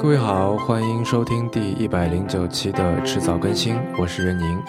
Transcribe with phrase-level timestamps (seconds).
[0.00, 4.62] 各位好，欢迎收听第一百零九期的迟早更新，我是任宁。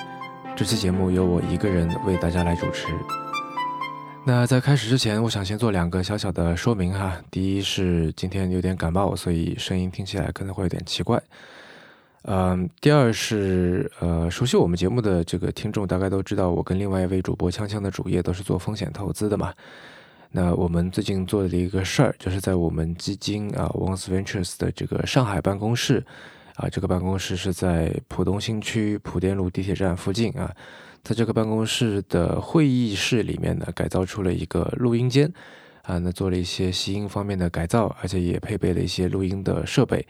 [0.56, 2.88] 这期节目由我一个人为大家来主持。
[4.26, 7.16] 那在开始之前，我想先做两个小小的说明哈。
[7.30, 11.22] 第一是今天有点感冒，所以声音听起来可能会有点奇怪。
[12.24, 19.54] 嗯，第二是呃，熟悉我们节目的这个听众大概都知道，我跟另外一位主播锵锵的主业都是做风险投资的嘛。
[20.32, 26.06] 那我们最近做的一个事儿，就是在我们基金啊 o n s Ventures 的这个上海办公室
[26.56, 30.54] 啊，这个办公室是在浦东新区浦电路地铁站附近啊，
[31.04, 35.32] 在这个办公室的会议室里面呢，改造出了一个录音间
[35.82, 40.06] 啊，那做了一些吸音方面的改造，而且也配备了一些录音的设备。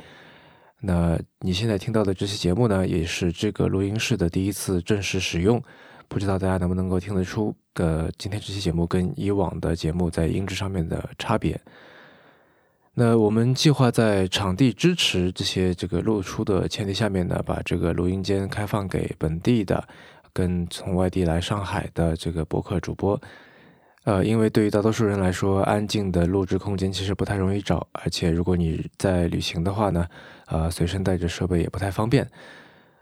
[0.81, 5.61] 那你现在听到的这期节目呢，也是这个录音室的第一次正式使用，
[6.09, 11.57] 不知道大家能不能够听得出，呃，今天这期节目跟以往的节目在音质上面的差别。
[12.95, 19.87] 那我们计划在场地支持这些这个露出的前提下面呢，把这个录音间开放给本地的
[20.33, 23.21] 跟从外地来上海的这个博客主播。
[24.03, 30.07] 呃，因为对于大多数人来说，安静的录制空间其实不太容易找，而且如果你在旅行的话呢，
[30.47, 32.27] 呃，随身带着设备也不太方便。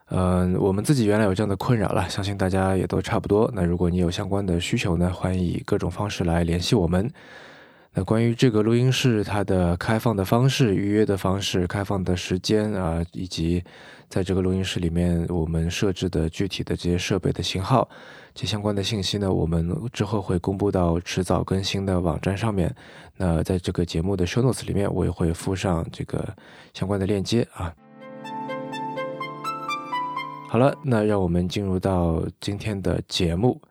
[0.10, 3.52] 嗯，我们自己原来有这样的困扰了，相信大家也都差不多。
[3.54, 7.12] 那如果你有相关的需求呢，欢迎以各种方式来联系我们。
[7.94, 13.62] 那关于这个录音室，它的开放的方式、预约的方式、开放的时间啊，以及
[14.08, 17.90] 在这个录音室里面我们设置的具体的这些设备的型号。
[18.34, 22.74] 这相关的信息呢，我们之后会公布到迟早更新的网站上面。
[23.18, 26.34] 那在这个节目的 show notes 里面，我也会附上这个
[26.74, 27.74] 相关的链接啊。
[30.50, 33.62] 好了，那让我们进入到今天的节目。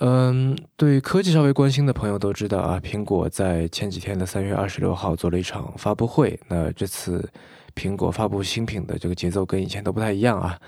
[0.00, 6.38] 嗯，对科技稍微关心的朋友都知道啊，苹果在前几天的三月二十六号做了一场发布会。
[6.48, 7.26] 那这次
[7.74, 10.58] 苹果发布新品的这个节奏跟以前都不太一样啊。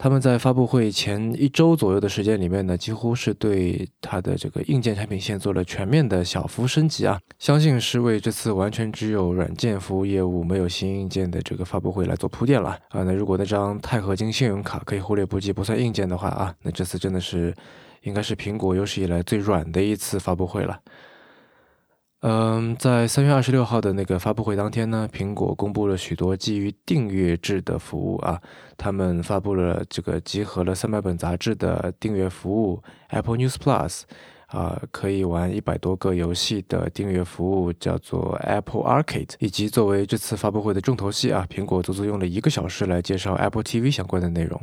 [0.00, 13.02] 他们在发布会前一周左右的时间里面呢，几乎是对它的这个硬件产品线做了全面的小幅升级啊，相信是为这次完全只有软件服务业务没有新硬件的这个发布会来做铺垫了啊。
[13.02, 17.52] 那如果那张钛合金信用卡可以忽略不计不算硬件的话啊，那这次真的是
[18.02, 20.78] 应该是苹果有史以来最软的一次发布会了。
[22.20, 28.42] 嗯，在三月二十六号的那个发布会当天呢，苹果公布了许多基于订阅制的服务啊。
[28.76, 34.02] 他们发布了这个集合了三百本杂志的订阅服务 Apple News Plus，
[34.48, 44.60] 啊，可以玩一百多个游戏的订阅服务叫做 Apple Arcade，以及作为这次发布会的重头戏啊，苹果足足用了一个小时来介绍 Apple TV 相关的内容。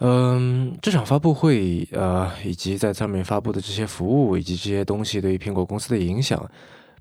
[0.00, 6.48] 嗯，这场发布会，呃，以及在上面发布的这些服务以及这些东西对于苹果公司的影响，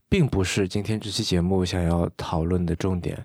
[0.10, 3.24] 并不是今天这期节目想要讨论的重点。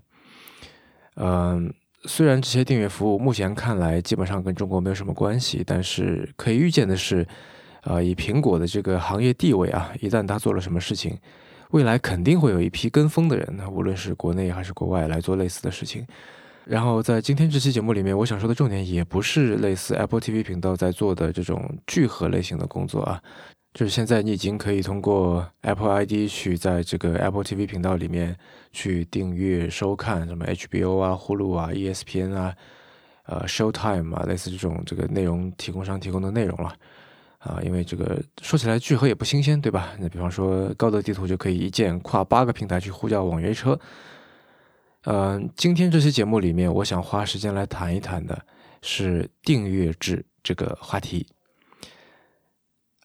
[1.16, 1.72] 嗯，
[2.04, 7.26] 虽然这些订阅服务目前看来基本上跟中国没有什么关系，但是可以预见的是，
[7.84, 11.16] 呃，以苹果的这个行业地位啊，一旦他做了什么事情，
[11.70, 16.06] 未来肯定会有一批跟风的人，无论是国内还是国外来做类似的事情。
[16.64, 23.20] 然后在今天这期节目里面，我想说的重点也不是类似 Apple TV 频道在做的这种聚合类型的工作啊，
[23.74, 28.36] 就是现在你已经可以通过 Apple ID 去在这个 Apple TV 频道里面
[28.72, 32.54] 去订阅收看什么 HBO 啊、呼噜啊、ESPN 啊、
[33.26, 36.72] 呃 Showtime 啊，类似这种这个内容提供商提供的内容了
[37.38, 39.88] 啊，因为这个说起来聚合也不新鲜，对吧？
[39.98, 43.76] 那比方说高德地图就可以一键跨八个平台去呼叫网约车。
[45.04, 48.40] 嗯，今天这期节目里面，我想花时间来谈一谈的
[48.82, 51.26] 是订阅制这个话题。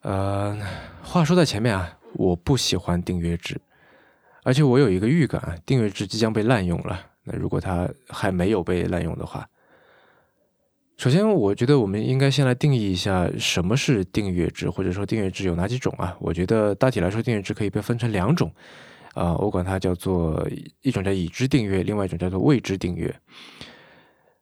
[0.03, 0.56] 呃，
[1.02, 3.59] 话说在前面啊，我不喜欢订阅制，
[4.44, 7.03] 而且我有一个预感，订阅制即将被滥用了。
[7.24, 9.50] 那如果它还没有被滥用的话，
[10.97, 16.16] 首先我觉得我们应该先来定义一下什么是订阅制，或者说订阅制有哪几种啊？
[16.19, 18.54] 我觉得大体来说，订阅制可以被分成两种。
[19.18, 20.48] 啊，我管它叫做
[20.81, 23.14] 一种叫已知订阅，另外一种叫做未知订阅。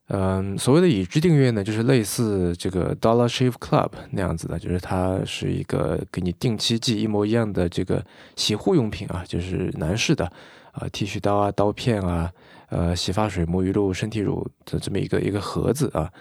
[0.10, 8.06] 嗯，所谓的已知订阅呢，就是类似这个 Dollar Shave Club 那样子的，就是它是一个给你定期寄一模一样的这个
[8.36, 10.32] 洗护用品啊，就是男士的
[10.74, 12.32] 啊，剃须刀啊、刀片啊、
[12.70, 16.12] 呃，洗发水、沐浴露、身体乳的这么一个一个盒子啊。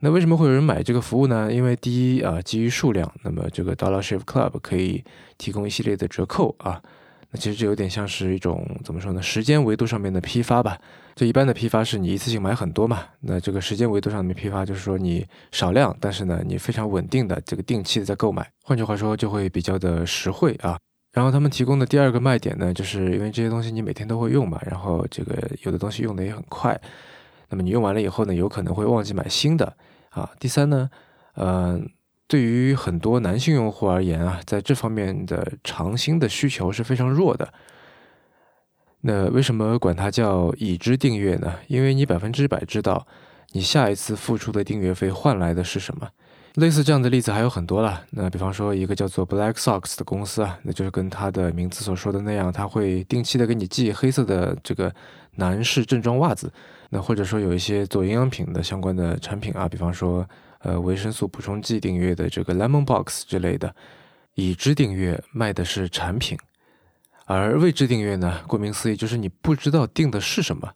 [0.00, 1.50] 那为什么会有人买这个服务呢？
[1.50, 5.02] 因为第一啊，基于数量，那么这个 Dollar Shave Club 可以
[5.38, 6.82] 提供一系列的折扣啊。
[7.30, 9.22] 那其实就有点像是一种怎么说呢？
[9.22, 10.78] 时间维度上面的批发吧。
[11.14, 13.02] 就一般的批发是你一次性买很多嘛。
[13.20, 18.50] 那这个时间维度上面批发就是说你少量，但是呢你非常稳定的这个定期的在购买。
[18.62, 20.78] 换句话说就会比较的实惠啊。
[21.12, 26.80] 然后他们提供的第二个卖点呢，就是因为这些东西你每天都会用嘛，然后这个有的东西用的也很快，
[27.48, 29.76] 那么你用完了以后呢，有可能会忘记买新的
[30.10, 30.30] 啊。
[30.38, 30.88] 第三呢，
[31.34, 31.80] 呃，
[32.30, 37.52] 对于很多男性用户而言啊，在这方面的长新的需求是非常弱的。
[39.00, 41.56] 那为什么管它叫已知订阅呢？
[41.66, 43.04] 因为你百分之百知道
[43.50, 46.08] 你下一次付出的订阅费换来的是什么。
[46.54, 48.04] 类似这样的例子还有很多了。
[48.10, 54.94] 那比方说，一个叫做 Black Socks 的公司啊，那就是跟它的名字所说的那样，它会定期的给你寄黑色的这个
[55.34, 56.52] 男士正装袜子。
[56.90, 60.24] 那或者说有一些做营养品的相关的产品啊，比方说
[60.62, 63.74] 呃维生素补充剂订阅的这个 Lemon Box 之类的，
[64.34, 66.38] 已知订阅卖的是产品，
[67.26, 70.72] 而未知订阅呢，顾名思义就是你不知道订的是什么。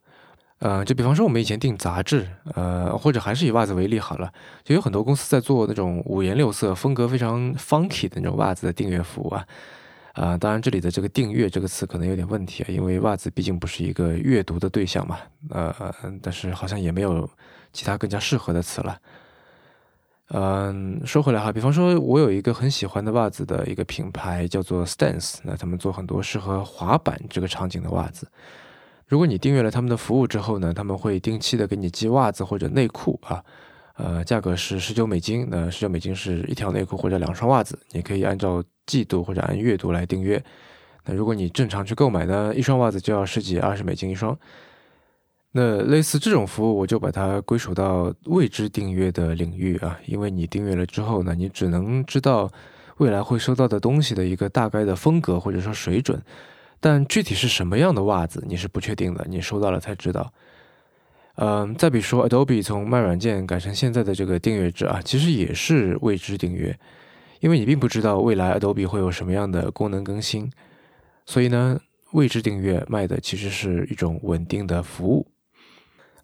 [0.61, 4.33] 呃，就比方说我们以前订杂志，呃，或者还是以袜子为例好了，
[4.63, 9.47] 就有很多公司在做那种五颜六色、风格非常 funky 的那种袜子的订阅服务啊。
[10.13, 15.19] 啊，当然这里的这个“订阅”这个词可能有点问题啊，因为袜子毕竟不是一个阅读的对象嘛。
[15.51, 15.75] 呃，
[16.23, 17.29] 但是好像也没有
[17.73, 18.97] 其他更加适合的词了。
[20.29, 28.27] 嗯，说回来哈，比方说我有一个很喜欢的袜子的一个品牌叫做 Stance，那他们做很多适合滑板这个场景的袜子。
[29.07, 33.45] 如果你订阅了他们的服务之后呢，他们会定期的给你寄袜子或者内裤啊，
[33.97, 40.43] 呃，价格是十九美金，那十九美金是一条内裤或者两双袜子，你可以按照季度或者按月度来订阅。
[41.05, 44.37] 那如果你正常去购买呢，一双袜子就要十几二十美金一双。
[45.57, 52.51] 那类似这种服务，我就把它归属到未知订阅的领域啊，因为你订阅了之后呢，你只能知道
[52.97, 56.21] 未来会收到的东西的一个大概的风格或者说水准。
[56.81, 60.33] 但具体是什么样的袜子，你是不确定的，你收到了才知道。
[61.37, 66.77] 嗯，再比如说，Adobe 从卖软件改成现在的这个订阅制啊，其实也是未知订阅，
[67.39, 70.51] 因为你并不知道未来 Adobe 会有什么样的功能更新，
[71.27, 71.79] 所以呢，
[72.11, 75.25] 未知订阅卖的其实是一种稳定的服务。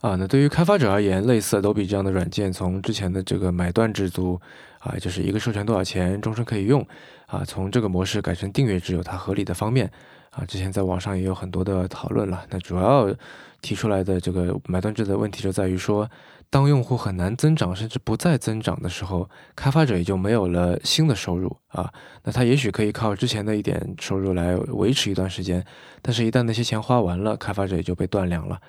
[0.00, 4.40] 啊，那对于开发者而言，类似 Adobe 这样的软件，从之前的这个买断制租
[4.78, 6.86] 啊，就是一个授权多少钱，终身可以用
[7.26, 9.90] 啊，从这个模式改成订阅制，有它合理的方面。
[10.30, 12.44] 啊，之前在网上也有很多的讨论了。
[12.50, 13.12] 那主要
[13.60, 16.08] 提出来的这个买断制的问题就在于说，
[16.48, 21.92] 当用户很难增长甚至不再增长的时候，开发者也就没有了新的收入啊。
[22.22, 25.62] 那他也许可以靠之前的一点收入来维持一段时间，
[26.00, 28.60] 但是一旦那些钱花完了，开发者也就被断粮了。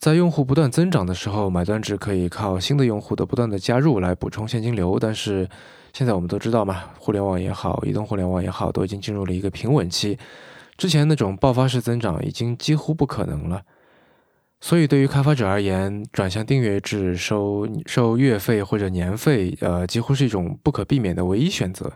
[0.00, 4.98] 在用户不断增长的时候，买断制可以靠新的用户的不断的加入来补充现金流。
[4.98, 5.46] 但是
[5.92, 10.18] 现在我们都知道嘛，互联网也好，移动互联网也好，都已经进入了一个平稳期。
[10.78, 13.60] 之前那种爆发式增长已经几乎不可能了，
[14.62, 21.92] 所以对于开发者而言，转向订阅制收收月费或者年费，呃，几乎是一种不可避免的唯一选择。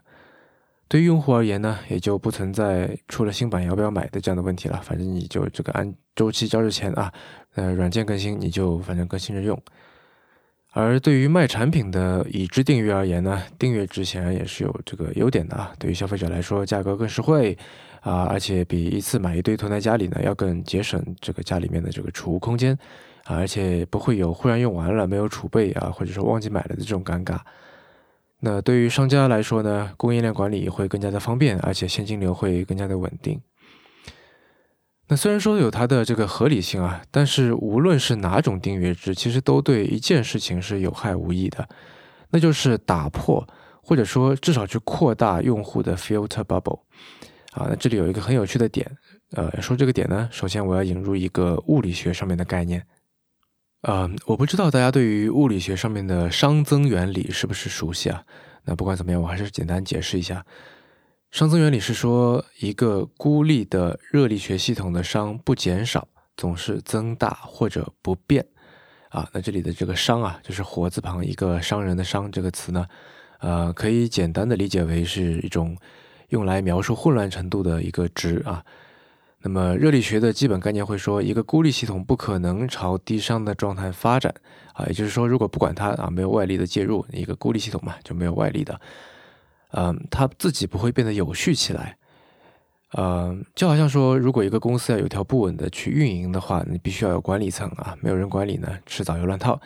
[0.88, 4.80] 对于用户而言呢，也就不存在出了新版要不要买的这样的问题了。
[4.82, 7.12] 反正你就这个按周期交着钱啊，
[7.54, 9.60] 呃，软件更新你就反正更新着用。
[10.72, 15.72] 而对于卖产品的已知订阅而言呢，订阅制显然也是有这个优点的啊。
[15.78, 17.56] 对于消费者来说，价格更实惠。
[18.00, 22.74] 啊，而且比一次买一堆囤在家里呢要更节省这个家里面的这个储物空间，
[23.24, 27.38] 啊，而且不会有忽然用完了没有储备啊，或者说忘记买了的这种尴尬。
[28.46, 33.40] 那对于商家来说呢，供应链管理会更加的方便，而且现金流会更加的稳定。
[35.08, 41.66] 那虽然说有它的这个合理性啊，但是无论是哪种订阅制，其实都对一件事情是有害无益的，
[42.32, 43.48] 那就是打破
[43.82, 46.80] 或者说至少去扩大用户的 filter bubble。
[47.52, 48.90] 啊，那这里有一个很有趣的点，
[49.32, 52.84] 呃，说这个点呢，首先我要引入一个物理学上面的概念，
[53.84, 58.24] 呃，我不知道大家对于物理学上面的熵增原理是不是熟悉啊？
[58.64, 60.42] 那不管怎么样，我还是简单解释一下，
[61.30, 68.46] 熵增原理是说一个孤立的热力学系统的熵不减少，总是增大或者不变，
[69.10, 72.86] 啊，那这里的这个熵啊，就是火字旁一个商人的商这个词呢，
[73.40, 75.76] 呃，可以简单的理解为是一种。
[76.30, 78.64] 用来描述混乱程度的一个值啊，
[79.46, 84.34] 那么热力学的基本概念会说，一个孤立系统不可能朝低熵的状态发展
[84.72, 88.80] 啊，也就是说，如果不管它啊，没有外力的介入，一个孤立系统嘛，就没有外力的，
[89.72, 91.98] 嗯，它自己不会变得有序起来，
[92.96, 99.60] 嗯，就好像说，如果一个公司要有条不紊的去运营的话，你必须要有管理层啊，没有人管理呢，迟早有乱套。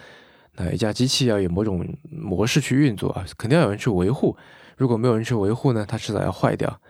[0.56, 4.36] 那一架机器要有某种模式去运作啊，肯定要有人去维护。
[4.76, 6.80] 如果没有人去维护呢，它迟早要坏掉，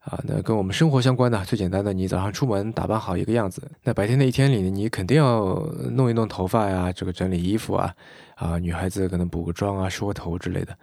[0.00, 5.56] 啊，那跟我们生活相关的最简单的，你早上出门打扮好一个样子，那白天的一天里，你肯定要
[5.90, 7.94] 弄一弄头发呀，这个整理衣服啊，
[8.36, 10.74] 啊，女孩子可能补个妆啊，梳个头之类的。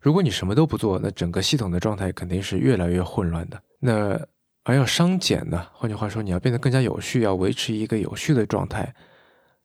[0.00, 3.60] 如果你什么都不做，那整个系统的状态肯定是越来越混乱的。
[3.80, 4.20] 那
[4.62, 5.66] 而要商减呢？
[5.72, 8.94] 换句话说，你要变得更加有序，要维持一个有序的状态，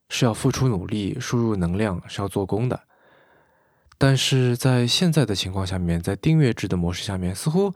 [0.08, 2.80] 是要付出努力、输入能量，是要做工的。
[3.98, 7.72] 但是在现在的情况下面，在订阅制的模式下面，似乎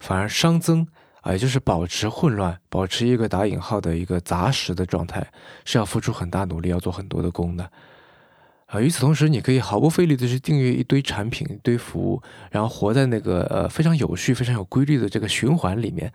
[0.00, 0.86] 反而熵增
[1.22, 5.26] 啊，也就是保持混乱，保持一个打引号的一个杂食的状态，
[5.64, 7.70] 是要付出很大努力，要做很多的功的。
[8.66, 16.12] 啊，与此同时，你可以毫不费力的去订阅一堆产品、一堆服务，然后活在那个呃非常有序、非常有规律的这个循环里面，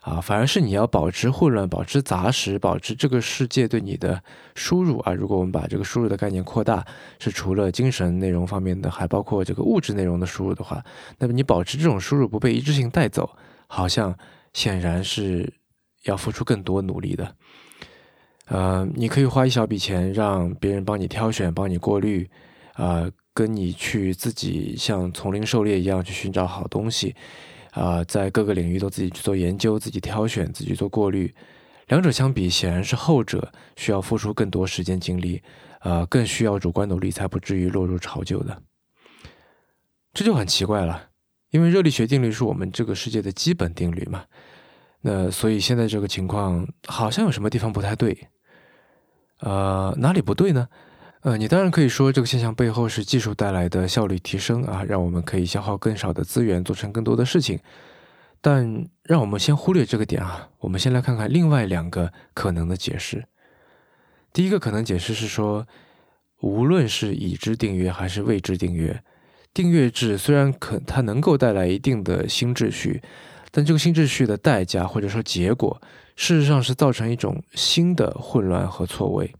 [0.00, 4.22] 啊，反而是你要保持混乱、保持杂食、保持这个世界对你的
[4.54, 5.12] 输入啊。
[5.12, 6.84] 如果我们把这个输入的概念扩大，
[7.18, 10.82] 是除了精神内容方面的，还包括这个物质内容的输入的话，
[11.18, 13.28] 那么你保持这种输入不被一致性带走，
[13.66, 14.16] 好像
[14.54, 15.52] 显然是
[16.04, 17.36] 要付出更多努力的。
[18.46, 22.28] 呃，你可以花一小笔钱让别人帮你挑选、帮你过滤，
[22.72, 27.14] 啊，跟你去自己像丛林狩猎一样去寻找好东西，
[27.72, 31.34] 啊，在各个领域都自己去做研究、自己挑选、自己做过滤。
[31.88, 35.42] 两者相比，显然是后者需要付出更多时间精力，
[35.80, 38.62] 呃，更需要主观努力，才不至于落入潮旧的。
[40.12, 41.08] 这就很奇怪了，
[41.50, 44.24] 因为热力学定律是我们这个世界的基本定律嘛，
[45.00, 48.28] 那所以现在这个情况好像有什么地方不太对。
[49.40, 50.68] 呃，哪里不对呢？
[51.22, 57.60] 呃，你当然可以说这个现象背后是技术带来的效率提升啊，让我们可以消耗更少的资源，做成更多的事情。
[58.40, 63.26] 但让我们先忽略这个点啊，我们先来看看另外两个可能的解释。
[64.32, 65.66] 第一个可能解释是说，
[66.40, 69.02] 无论是已知订阅还是未知订阅，
[69.52, 73.02] 订阅制虽然可它能够带来一定的新秩序，
[73.50, 75.82] 但这个新秩序的代价或者说结果。
[76.16, 79.34] 事实上是造成一种新的混乱和错位。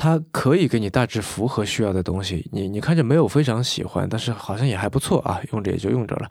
[0.00, 6.28] 它可以给你大致符合需要的东西，你你看着没有非常喜欢，但是好像也还不错啊，用着也就用着了。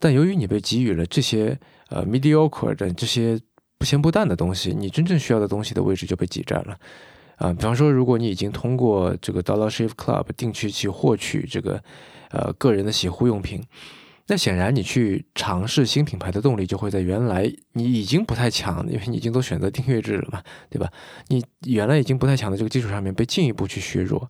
[0.00, 1.56] 但由于你被给予了这些
[1.88, 3.38] 呃 mediocre 的这些
[3.78, 6.76] 不咸不淡的东西，你真正需要的东西的位置就被挤占了。
[7.36, 11.80] 啊，比方说，如果你已经通过这个 Dollar Shave Club 定期去获取这个
[12.30, 13.62] 呃个人的洗护用品。
[14.28, 20.90] 那显然，你去尝试新品牌的动力就会在原来你已经不太强，因为你已经都选择订阅制了嘛，对吧？
[21.28, 24.28] 你原来已经不太强的这个基础上面被进一步去削弱。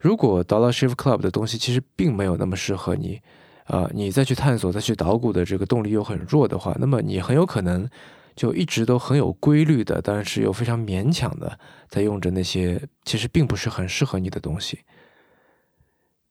[0.00, 3.20] 如果 Dollar Shave Club 的东西其实并没有那么适合你，
[3.66, 7.88] 啊，你再去探索、再去捣鼓的这个动力又很弱的话，那么你很有可能
[8.34, 14.80] 就一直都很有规律的，但是又非常勉强的在用着那些其实并不是很适合你的东西。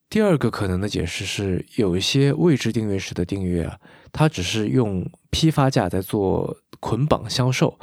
[0.10, 3.78] 第二个可能的解释是，有一些未知订阅式的订阅啊，
[4.14, 7.78] 它只是用批发价在做捆绑销售，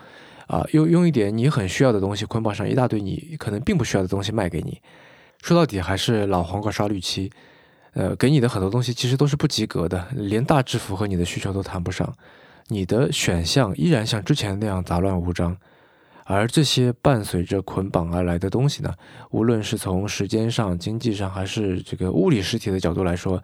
[0.46, 4.80] 啊，用用一点你很需要的东西捆绑上一大堆你可能并不需要的东西卖给你。
[5.42, 7.30] 说到底还是老黄瓜刷绿漆，
[7.92, 12.10] 呃，给你的很多东西其实都是不及格的，连大致符合你的需求都谈不上，
[12.68, 15.58] 你的选项依然像之前那样杂乱无章。
[16.26, 18.92] 而这些伴随着捆绑而来的东西呢，
[19.30, 23.42] 无论是从时间上、经济上，还是这个物理实体的角度来说，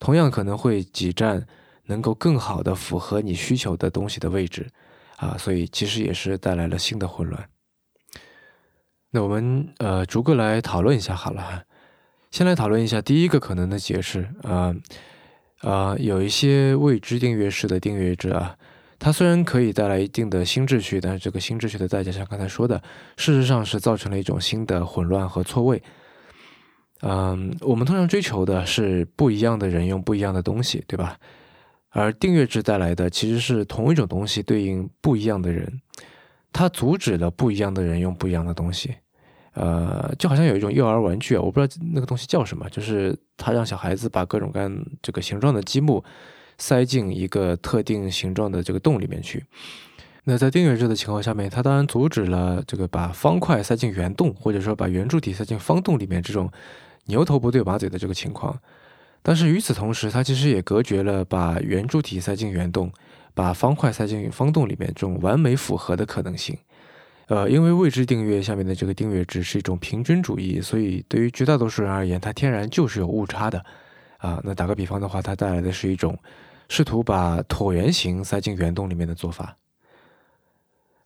[0.00, 1.46] 同样可能会挤占
[1.84, 4.66] 能够更好的符合你需求的东西的位置，
[5.16, 7.48] 啊，所以其实也是带来了新的混乱。
[9.10, 11.62] 那我们呃逐个来讨论一下好了，
[12.32, 14.74] 先来讨论一下第一个可能的解释啊
[15.60, 18.56] 啊，有一些未知订阅式的订阅者啊。
[18.98, 22.82] 它虽然可以带来一定的新秩序，但是这个新秩序的代价，像刚才说的，
[23.16, 25.82] 事实上是造成了一种新的混乱和错位。
[27.02, 31.18] 嗯，我们通常追求的是不一样的人用不一样的东西，对吧？
[31.90, 35.80] 而订阅制带来的其实是同一种东西对应不一样的人，
[36.52, 38.94] 它阻止了不一样的人用不一样的东西。
[39.52, 46.02] 呃，就好像有一种幼儿玩具啊，我不知道那个东西叫什么，就是它让小孩子把各种各样这个形状的积木。
[46.58, 49.44] 塞进一个特定形状的这个洞里面去。
[50.28, 56.50] 那在订阅制的情况下面，它当然阻止了这个把方块塞进圆洞，或者说把圆柱体塞进方洞里面这种
[57.04, 58.58] 牛头不对马嘴的这个情况。
[59.22, 62.90] 但是与此同时，它其实也隔绝了把圆柱体塞进圆洞、
[63.34, 66.58] 把方块塞进方洞里面这种完美符合的可能性。
[67.28, 73.64] 呃，因为未知订阅下面的这个订阅制是一种平均主义，所以对于绝大多数人而言，它天然就是有误差的。
[74.18, 76.18] 啊，那打个比方的话，它带来的是一种。
[76.68, 79.56] 试图把椭圆形塞进圆洞里面的做法。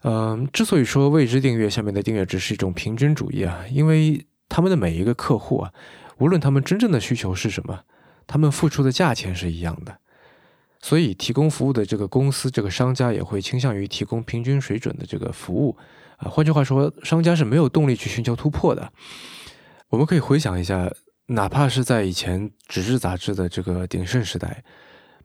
[0.02, 5.72] 嗯，之所以说未知订阅下面的订阅值是一种平均主义啊，因为他们的每一个客户啊，
[6.16, 7.84] 无论他们真正的需求是什么，
[8.26, 9.98] 他们付出的价钱是一样的，
[10.80, 15.76] 所以提供服务的这个公司、这个商家也会倾向于提供平均水准的这个服务
[16.16, 16.30] 啊。
[16.30, 18.90] 换句话说，商家是没有动力去寻求突破的。
[19.90, 20.90] 我们可以回想一下，
[21.26, 24.64] 哪怕是在以前纸质杂志的这个鼎盛时代。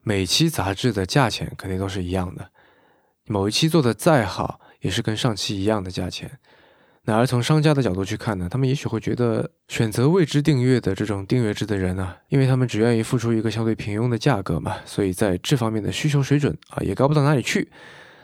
[0.07, 2.51] 每期杂志的价钱肯定都是一样的，
[3.25, 6.37] 某一期做的再好，也是跟上期一样的价钱。
[7.05, 17.71] 那而从商家的角度去看呢，他们也许会觉得选择未知订阅的这种订阅制的人呢，因为他们只愿意付出一个相对平庸的价格嘛，所以在这方面的需求水准啊也高不到哪里去。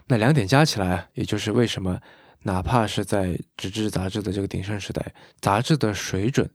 [0.06, 2.00] 那两点加起来，也就是为什么
[2.44, 6.48] 哪怕是在纸质杂志的这个鼎盛时代，杂志的水准，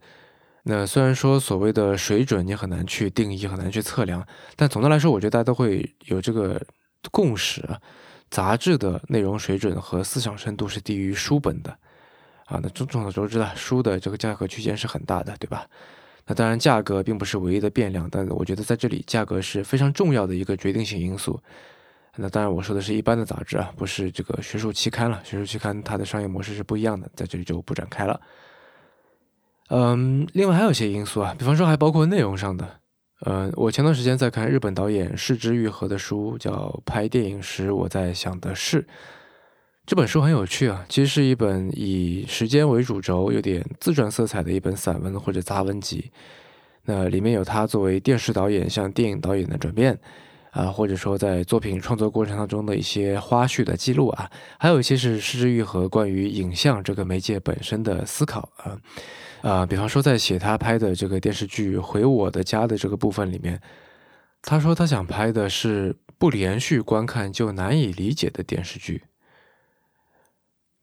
[0.68, 6.60] 那虽然说所谓的水准你很难去定义，很难去测量，但总的来说，我觉得大家都会有这个
[7.12, 7.62] 共识，
[8.30, 11.70] 杂志的内容水准和思想深度是低于书本的。
[12.46, 15.64] 啊，那众所周知的，书的这个价格区间是很大的，对吧？
[16.26, 21.40] 那当然，价格并不是唯一的变量，但我觉得在这里，价格是非常重要的一个决定性因素。
[22.16, 25.22] 那当然，我说的是一般的杂志啊，不是这个学术期刊了。
[25.24, 28.20] 学术期刊它的商业模式是不一样的，在这里就不展开了。
[29.68, 32.68] 嗯，另外还有一些因素啊，比方说还包括内容上的。
[33.24, 36.52] 嗯，我前段时间在看日本导演市之愈合的书，叫
[36.84, 38.82] 《拍电影时我在想的事》。
[39.86, 46.10] 这本书很有趣啊，其实是一本以时间为主轴、有点自传色彩的一本散文或者杂文集。
[46.84, 49.98] 那里面有他作为电视导演向电影导演的转变，
[50.50, 58.76] 啊，或者说在作品创作过程当中的一些花絮的记录啊，还有一些是失之愈合关于影像这个媒介本身的思考啊，
[59.42, 63.60] 啊，比方说在写他拍的这个电视剧《回我的家》的这个部分里面，
[64.42, 69.04] 他说他想拍的是不连续观看就难以理解的电视剧。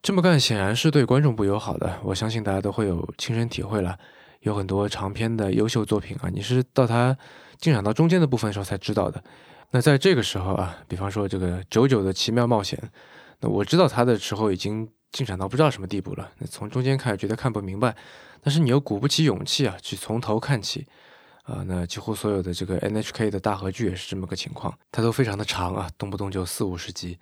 [0.01, 3.98] 这么干显然是对观众不友好的，我相信大家都会有亲身体会了。
[4.41, 7.17] 有很多长篇的优秀作品啊，你是到它
[7.57, 9.24] 进展到中间的部分的时候才知道的。
[9.72, 12.77] 那在这个时候啊，比方说这个《九九的奇妙冒险》，
[13.39, 16.29] 那我知道他的时候已经进展到不知道什么地步了。
[16.39, 17.96] 那从中间开始觉得看不明白，
[18.41, 20.86] 但是你又鼓不起勇气啊，去从头看起
[21.43, 21.63] 啊。
[21.65, 27.17] 那几乎所有的这个 NHK 的大合剧也是这么个情况，它都非常的长啊，动不动就四五十集。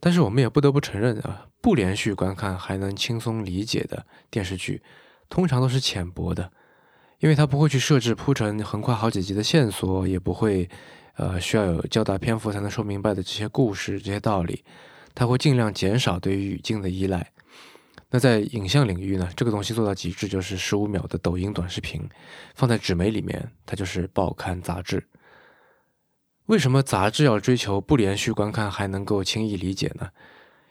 [0.00, 4.82] 但是我们也不得不承认啊，不连续观看还能轻松理解的电视剧，
[5.28, 6.50] 通常都是浅薄的，
[7.20, 10.68] 因为它不会去设置铺陈横跨好几集的线索，也不会，
[11.14, 14.64] 呃，需要有较大篇幅才能说明白的这些故事、这些道理，
[15.14, 17.32] 它会尽量减少对于语境的依赖。
[18.10, 22.02] 那在影像领域呢，这个东西做到极致就是十五秒的抖音短视频，
[22.54, 25.08] 放在纸媒里面，它就是报刊杂志。
[26.46, 30.10] 为什么杂志要追求不连续观看还能够轻易理解呢？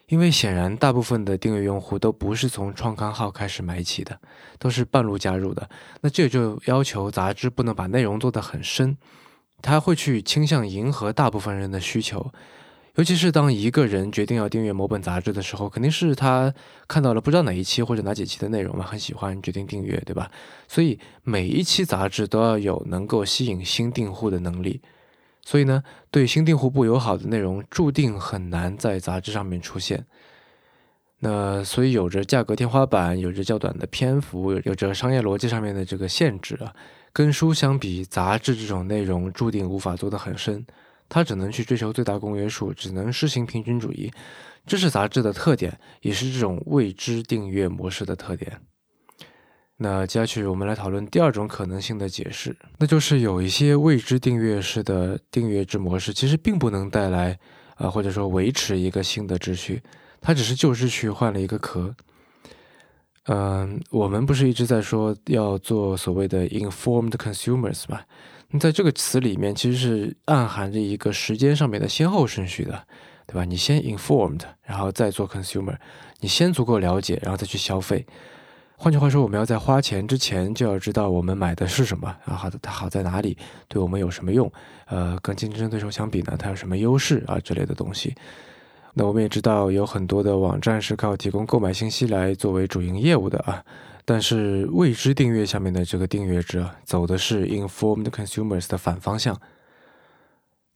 [0.06, 4.20] 因为显然大部分的订阅用户都不是从创刊号开始买起的，
[4.58, 5.68] 都是半路加入的。
[6.02, 8.98] 那这就要求杂志不能把内容做得很深，
[9.62, 12.30] 他会去倾向迎合大部分人的需求。
[12.96, 16.52] 尤其是当一个人决定要订阅某本杂志的时候，肯定是他
[16.86, 20.30] 看到了不知道哪一期或者哪几期的内容嘛，很喜欢决定订阅，对吧？
[20.68, 24.82] 所以每一期杂志都要有能够吸引新订户的能力。
[25.44, 30.04] 所以呢，对新订户不友好的内容注定很难在杂志上面出现。
[31.20, 36.74] 那所以有着价格天花板，有着较短的篇幅，有着商业逻辑上面的这个限制啊。
[37.12, 40.64] 跟书相比，杂志这种内容注定无法做得很深，
[41.12, 44.10] 它只能去追求最大公约数，只能实行平均主义。
[44.64, 48.58] 这是杂志的特点，也是这种未知订阅模式的特点。
[49.76, 57.38] 那接下去我们来讨论第二种可能性的解释，那就是有一些未知订阅式的订阅制模式，其实并不能带来
[57.74, 59.82] 啊，或者说维持一个新的秩序，
[60.18, 61.94] 它只是旧秩序换了一个壳。
[63.26, 68.00] 嗯，我们不是一直在说要做所谓的 informed consumers 吗？
[68.52, 72.86] 那在这个词里面，其实是暗含着一个时间上面的先后顺序的，
[73.26, 73.44] 对吧？
[73.44, 75.74] 你先 informed，然后再做 consumer，
[76.20, 78.06] 你先足够了解，然后再去消费。
[78.76, 83.38] 换句话说，我们要在花钱之前就要知道我们买的是什么，啊，好的，它好在哪里，
[83.68, 84.52] 对我们有什么用，
[84.86, 88.14] 呃，跟竞争对手相比呢，它有什么优势啊之类的东西。
[88.92, 93.64] 那我们也知道有很多的网站是靠提供购买信息来作为主营业务的啊，
[94.04, 99.40] 但是未知订阅下面的这个订阅者走的是 informed consumers 的反方向。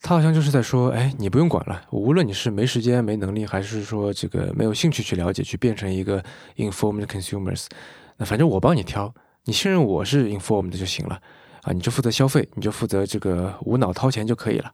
[0.02, 1.82] 他好像就是在说，哎，你不用管了。
[1.90, 6.22] 无论你是没时间、没能力，还是说这个没有兴趣去了解，去变成一个
[6.56, 7.66] informed consumers，
[8.16, 9.12] 那反正我帮你挑，
[9.44, 11.20] 你信任我是 informed 就行了
[11.62, 14.72] 啊，你就负责消费，你就负责这个无脑掏钱就可以了。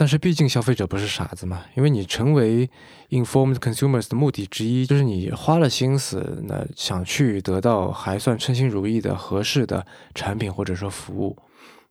[0.00, 2.70] 但是毕竟消费者不是傻子嘛，因为你成为
[3.10, 9.84] informed consumers 的目的之一，就是你花了心思，那想去得到还算称心如意的合适的
[10.14, 11.36] 产品或者说服务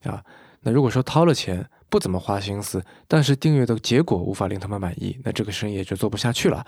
[0.02, 0.24] 啊。
[0.62, 6.65] 那如果说掏了钱不怎么花心思，但是订阅的结果无法令他们满意，那这个生意也就做不下去了。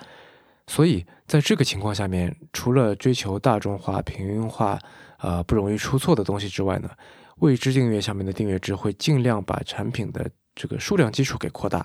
[0.68, 4.78] 所以在这个情况下面，除了追求大众化、平庸化，
[5.18, 6.92] 呃，不容易出错的东西之外呢，
[7.40, 10.30] 未知订阅下面的订阅制会尽量把产品的
[10.62, 11.84] 这个数量基础给扩大。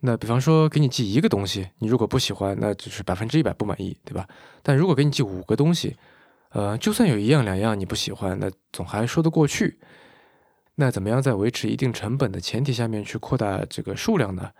[0.00, 4.28] 那比方说给你寄一个东西，你如果不喜欢，那就是百分之一百不满意，对吧？
[4.62, 5.96] 但如果给你寄五个东西，
[6.50, 9.78] 呃，就算有一样两样你不喜欢，那总还说得过去。
[10.74, 14.50] 那怎么样在维持一定成本的前提下面去扩大这个数量呢？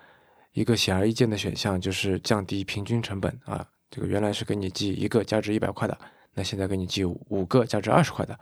[0.53, 3.67] 一个显而易见的选项就是降低平均成本啊。
[3.91, 5.99] 这个原来是给你寄一个价值一百块的，
[6.33, 8.39] 那现在给你寄五个价值二十块的。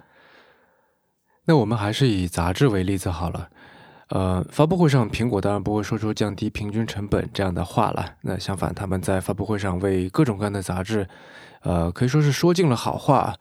[1.46, 3.50] 那我们还是以杂志为例子好了。
[4.10, 8.04] 呃，发布会上，苹果当然不会说出降低平均成本这样的话了。
[8.22, 11.06] 那相反，他们在发布会上为各种各样的杂志，
[11.62, 13.34] 呃，可以说是说尽了好话。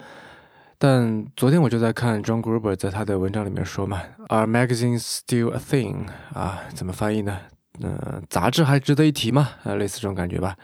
[0.77, 6.05] 但昨天我就在看 John Gruber 在他的文章里面说嘛，Are magazines still a thing？
[6.34, 7.38] 啊，怎么翻译呢？
[7.82, 9.49] 嗯，杂志还值得一提吗？
[9.63, 10.55] 啊，类似这种感觉吧。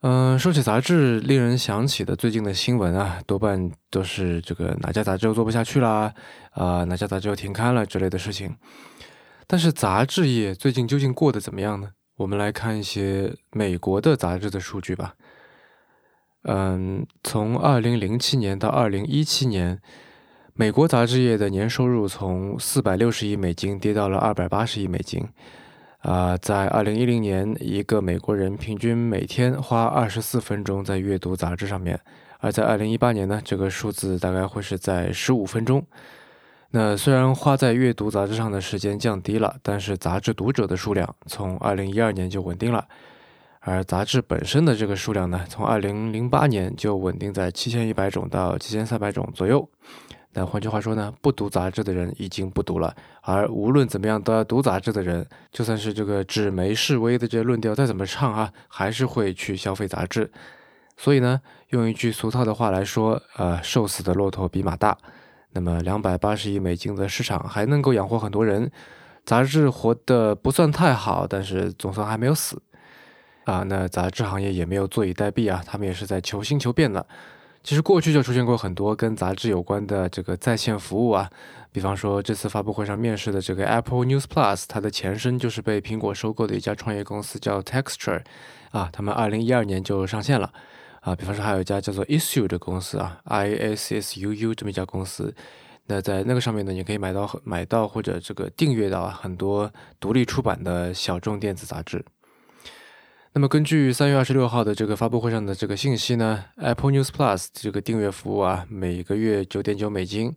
[0.00, 6.14] 嗯，说起杂志，令人想起的最近的新闻啊，多半都是这个哪家杂志又做不下去啦，
[6.52, 8.56] 啊，哪家杂志又停刊了之类的事情。
[9.48, 11.90] 但是杂志业最近究竟过得怎么样呢？
[12.18, 15.14] 我们来看一些美国的杂志的数据吧。
[16.44, 19.80] 嗯，从二零零七年到二零一七年，
[20.54, 25.26] 美国杂志业的年收入从四百六十亿美金跌到了二百八十亿美金。
[25.98, 31.96] 啊，在二零一零年，一个美国人平均每天花二十四分钟在阅读杂志上面；
[32.38, 35.84] 而在二零一八年呢，这个数字大概会是在十五分钟。
[36.70, 42.86] 那虽然花在阅读杂志上的时间降低了，但是杂志读者的数量从二零一二年就稳定了，
[43.60, 49.68] 而杂志本身的这个数量呢，从二零零八年就稳定在七千一百种到七千三百种左右。
[50.34, 60.30] 那换句话说呢，不读杂志的人已经不读了，而无论怎么样都要读杂志的人，就算是这个纸媒示威的这些论调再怎么唱啊，还是会去消费杂志。
[60.96, 64.96] 所以呢，用一句俗套的话来说，呃，瘦死的骆驼比马大。
[65.52, 68.70] 那么两百八十亿美金的市场还能够养活很多人，
[69.24, 72.60] 杂志活得不算太好，但是总算还没有死
[73.44, 73.62] 啊。
[73.62, 77.04] 那杂志行业也没有坐以待毙啊，他们也是在求新求变的。
[77.68, 81.28] 其实过去就出现过很多跟杂志有关的这个在线服务啊，
[81.70, 88.22] 比方说这次发布会上面试的这个 Apple News Plus，它的前身就是被苹果收购的一家创业公司叫 Texture，
[88.70, 90.50] 啊，他们二零一二年就上线了，
[91.02, 95.34] 啊，比方说还有一家叫做 Issue 的公司啊，I S S U U 这么一家公司，
[95.88, 102.02] 那在那个上面呢，你可以买到买到或者这个订阅到很多独立出版的小众电子杂志。
[103.38, 110.34] 那么根据三月二十六号的这个发布会上的这个信息呢，Apple News Plus 这个订阅服务啊，每个月九点九美金，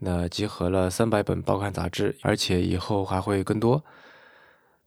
[0.00, 3.82] 那集合了三百本报刊杂志，而且以后还会更多。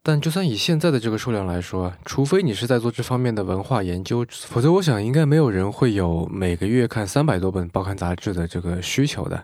[0.04, 9.44] 但就算以现在的这个数量来说，除非你是在做这方面的文化研究，否则我想应该没有人会有每个月看三百多本报刊杂志的这个需求的。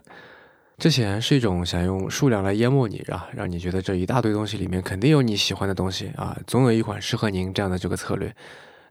[0.80, 8.32] 这显然是一种想用数量来淹没你，啊，让你觉得这一大堆东西里面肯定有你喜欢的东西啊，总有一款适合您这样的这个策略。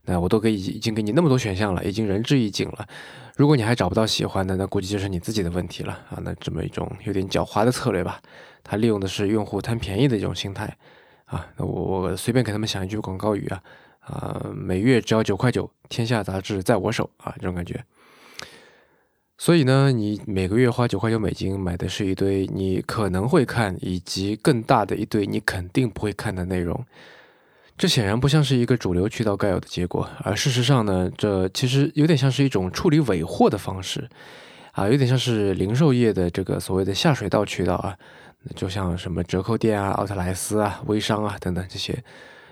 [0.02, 2.88] 那我都给已已经给你那么多选项了，已经仁至义尽了。
[3.36, 6.18] 如果你还找不到喜欢的，那估计就是你自己的问题了啊。
[6.24, 8.20] 那这么一种有点狡猾的策略吧，
[8.64, 10.76] 它利用的是用户贪便宜的一种心态
[11.26, 11.46] 啊。
[11.56, 13.62] 那我我随便给他们想一句广告语啊
[14.00, 17.84] 啊，每月只要九块九，天下杂志在我手啊，这种感觉。
[19.38, 26.84] 所以呢，你每个月花九块九美金买的是一堆你可能会看，以及更大的一堆你肯定不会看的内容。
[27.76, 34.08] 这显然不像是一个主流渠道该有的结果，而事实上呢，这其实有点像是一种处理尾货的方式，
[34.72, 37.94] 啊，有点像是零售业的这个所谓的下水道渠道啊，
[38.54, 42.02] 就像什么折扣店啊、奥特莱斯啊、微商啊等等这些。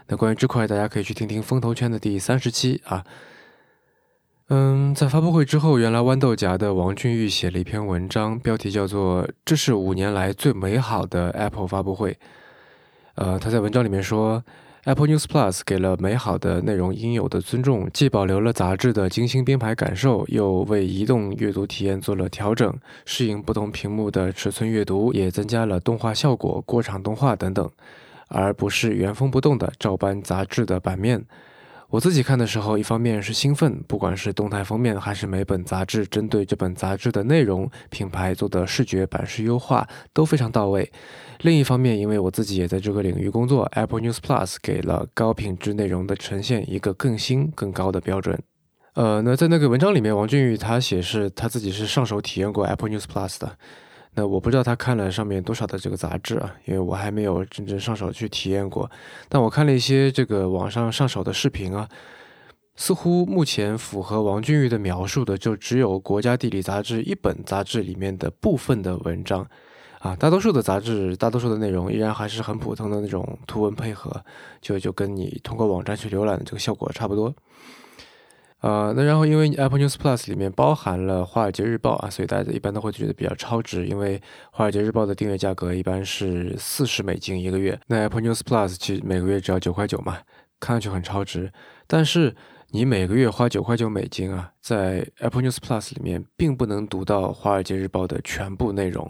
[0.08, 3.02] 那关于这块，大家可以去听听风投圈的第三十期啊。
[4.48, 12.18] 嗯，在发布会之后，原来豌豆荚的王俊玉写了一篇文章，标题叫做“这是五年来最美好的 Apple 发布会”。
[13.16, 14.44] 呃，他在文章里面说
[14.84, 22.70] ，Apple News Plus 给了美好的内容应有的尊重，既保留了杂志的精心编排感受，又为移动阅读体验做了调整，
[23.06, 27.70] 适应不同屏幕的尺寸阅读，也增加了动画效果、过场动画等等，
[28.28, 31.24] 而不是原封不动的照搬杂志的版面。
[31.94, 40.82] 我自己看的时候，一方面是兴奋，不管是动态封面还是每本杂志针对这本杂志的内容品牌做的视觉版式优化都非常到位；
[41.42, 48.36] 另一方面，因为我自己也在这个领域工作，Apple News Plus 给了高品质内容的呈现一个更新更高的标准。
[48.94, 53.56] 呃，那在那个文章里面，王俊宇他写是他自己是上手体验过 Apple News Plus 的。
[54.14, 58.90] 那我不知道他看了上面多少的这个杂志啊，因为我还没有真正上手去体验过。
[59.28, 61.88] 但我看了一些这个网上上手的视频啊，
[62.76, 69.46] 似乎目前符合王俊玉的描述的，就只有《国家地理》杂志一本杂志里面的部分的文章。
[69.98, 74.22] 啊，大多数的杂志，大多数的内容依然还是很普通的那种图文配合，
[74.60, 77.34] 就就跟你通过网站去浏览的这个效果差不多。
[78.64, 84.18] 呃，那然后因为 Apple News Plus 里面包含了《华尔街日报》啊，所以大家一般都会觉得比较超值，因为
[84.52, 90.18] 《华尔街日报》的订阅价格一般是四十美金一个月，那 Apple News Plus 其实每个月只要九块九嘛，
[90.58, 91.52] 看上去很超值，
[91.86, 92.34] 但是。
[92.70, 99.08] 你每个月花九块九美金啊，在 Apple News Plus 里面并不能读到《华尔街日报》的全部内容，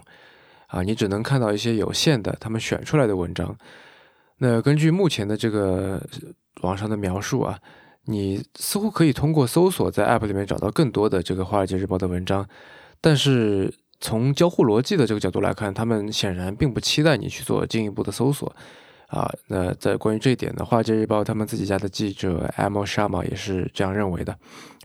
[0.67, 3.57] 啊，你只能看到一些有限的他们选出来的文章。
[4.37, 5.99] 那根据目前的这个
[6.61, 7.57] 网上的描述啊，
[8.05, 12.47] 你似乎可以通过搜索在 App 里面找到更多的这个《华尔街日报》的文章，
[13.01, 18.55] 但是从交互逻辑的这个角度来看，他们显然并不期待你去做进一步的搜索。
[19.07, 24.35] 啊，那在关于这一点呢，《华尔街日报》他们自己家的记者 Amo Sharma 也是这样认为的。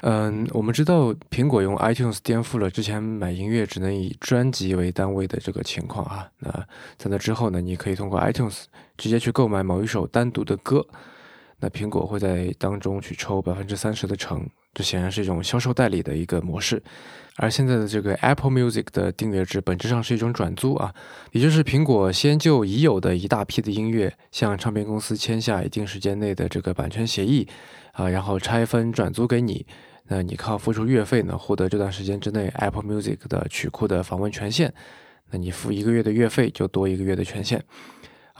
[0.02, 6.28] 嗯，我们知道苹果用 iTunes 颠覆了之前买音乐只能以专辑为单位的这个情况啊。
[6.38, 6.50] 那
[6.98, 8.64] 在那之后呢，你可以通过 iTunes
[8.98, 10.86] 直接去购买某一首单独的歌，
[11.60, 16.82] 那苹果会在当中去抽百分之三十的成，这显然是一种销售代理的一个模式。
[17.36, 20.92] 而现在的这个 Apple Music 的订阅制本质上是一种转租啊，
[21.32, 27.48] 也就是苹果先就已有的一大批的音乐向唱片公司签下一定时间内的这个版权协议
[27.92, 29.64] 啊，然后拆分转租给你，
[30.08, 34.74] 那你靠付出月费呢获得这段时间之内 Apple Music 的曲库的访问权限，
[35.30, 37.62] 那你付一个月的月费就多一个月的权限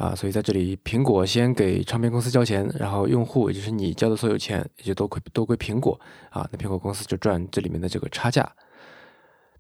[0.01, 6.01] 啊，所以在这里苹果先给唱片公司交钱，然后用户也就是你交的所有钱也就都归都归苹果。
[6.31, 8.51] 啊，那苹果公司就赚这里面的这个差价。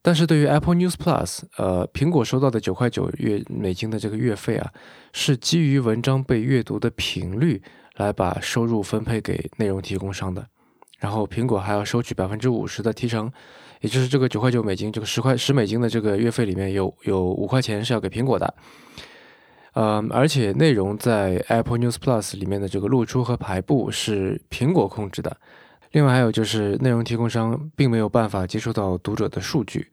[0.00, 4.72] 但是对于 Apple News Plus，呃，苹果收到的九块九月美金的这个月费啊，
[5.12, 7.62] 是基于文章被阅读的频率
[7.96, 10.46] 来把收入分配给内容提供商的，
[10.98, 13.30] 然后苹果还要收取百分之五十的提成，
[13.82, 18.54] 也就是这个九块九美金，这个十块十美金的这个月费里面有有五块钱是要给苹果的，
[19.72, 25.36] 呃，而且内容在 Apple News Plus 里面的这个露出和排布是苹果控制的。
[25.92, 29.88] 另外还有就是，内容提供商并没有办法接触到读者的数据。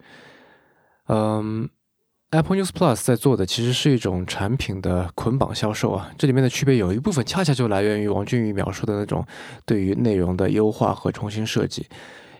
[1.07, 1.69] 嗯
[2.31, 9.25] ，Apple News Plus 在做的其实是一种产品的捆绑销售啊，这里面的区别有一部分恰恰就来源于王俊宇描述的那种
[9.65, 11.87] 对于内容的优化和重新设计，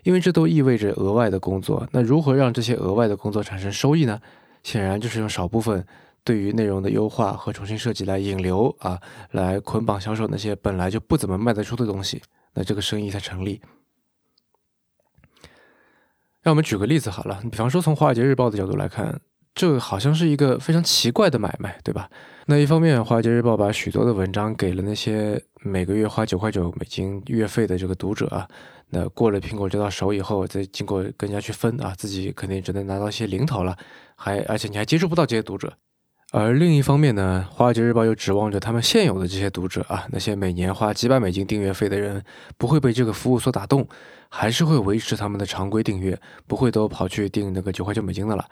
[0.04, 1.88] 因为这都意味着额外的工作。
[1.92, 4.20] 那如何让这些额外的工作产生收益呢？
[4.64, 5.86] 显然就是用少部分
[6.28, 9.00] 对于内容的优化和重新设计来引流啊，
[9.32, 12.22] 来捆绑销售那些本来就不怎么卖得出的东西。
[12.54, 13.62] 那这个生意才成立。
[16.42, 19.22] 让我们举个例子好了，比方说从《华尔街日报》的角度来看，
[19.56, 22.10] 这好像是一个非常奇怪的买卖，对吧？
[22.48, 28.46] 那一方面，《华尔街日报》把许多的文章给了那些每个月花九块九美金月费的这个读者啊，
[28.90, 33.78] 那过了苹果这道手以后，再经过跟人家去分啊，自己肯定只能拿到一些零头了，
[34.18, 35.72] 还而且你还接触不到这些读者。
[36.40, 42.24] 而另一方面呢，《华尔街日报》又指望着他们现有的这些读者啊，那些每年花几百美金订阅费的人，
[42.58, 43.88] 不会被这个服务所打动，
[44.30, 48.46] 还是会维持他们的常规订阅，不会都跑去订那个九块九美金的了。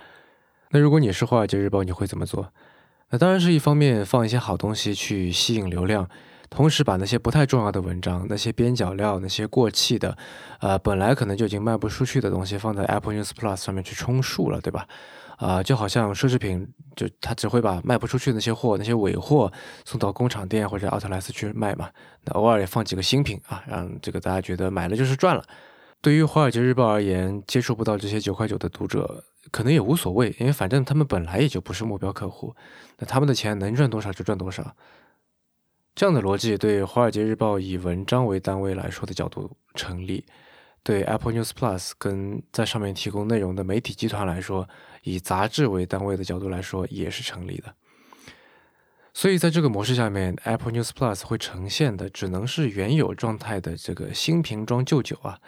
[0.71, 2.51] 那如果你是《华尔街日报》，你会怎么做？
[3.11, 6.09] 那当然是一方面放一些好东西去吸引流量，
[6.49, 10.17] 同时把那些不太重要的文章、那些边角料、那些过气的，
[10.59, 14.87] 呃，本来可能就已经卖不出去的东西，放在 Apple News Plus 上面去充数了，对吧？
[15.37, 19.51] 啊，就好像奢侈品，就他只会把卖不出去那些货、那些尾货
[19.83, 21.89] 送到工厂店或者奥特莱斯去卖嘛。
[22.23, 25.43] 那偶尔也放几个新品啊，让这个大家觉得买了就是赚了。
[26.01, 32.55] 对于《华尔街日报》而言，接触不到这些九块九的读者，可能也无所谓，因为反正他们本来也就不是目标客户，
[32.99, 34.75] 那他们的钱能赚多少就赚多少。
[35.95, 40.23] 这样的逻辑对《华尔街日报》以文章为单位来说的角度成立。
[40.85, 44.69] 对 Apple News Plus 跟在上面提供内容的媒体集团来说，
[45.01, 47.73] 以杂志为单位的角度来说，也是成立的。
[49.11, 55.39] 所以在这个模式下面，Apple News Plus 会呈现的只能是原有状态的这个新瓶装旧酒啊。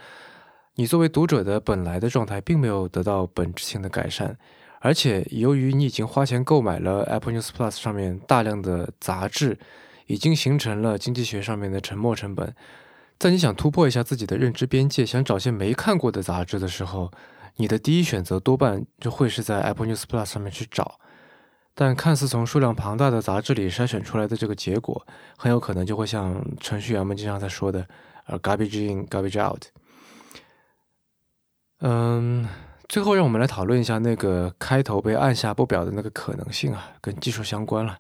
[0.74, 4.40] 你作为读者的本来的状态并没有得到本质性的改善，
[4.80, 9.60] 而且由于你已经花钱购买了 Apple News Plus 上面大量的杂志，
[10.08, 12.56] 已经形成了经济学上面的沉没成本。
[13.20, 17.12] 在你想突破一下自己的认知边界，想找些没看过的杂志的时候，
[17.56, 21.00] 你的第一选择多半就会是在 Apple News Plus 上面去找。
[21.74, 25.06] 但看似从数量庞大的杂志里筛选出来的这个结果，
[25.38, 27.88] 很有可能就会像程序员们经常在说的，
[28.26, 29.64] 呃，garbage in, garbage out。
[31.82, 32.48] 嗯，
[32.90, 37.98] 最后让我们来讨论一下那个开头被按下不表的那个可能性啊，跟技术相关了。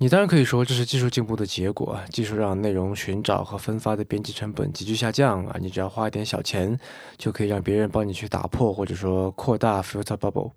[0.00, 5.56] 你当然可以说这是技术进步的结果，技术让内容寻找和分发的编辑成本急剧下降啊！
[5.60, 6.78] 你只要花一点小钱，
[7.16, 10.52] 就可以让别人帮你去打破或者说扩大 filter bubble。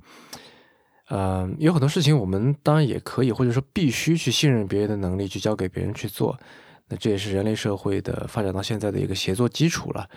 [1.09, 6.39] 嗯，有很多事情我们当然也可以，或者说必须去信任别人的能力，去交给别人去做。
[6.87, 10.07] 那这也是人类社会的发展到现在的一个协作基础了。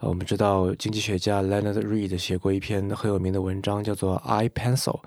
[0.00, 5.00] 呃，我们知道经济学家 Leonard Reed 写过一篇很有名的文章，叫做《I Pencil》。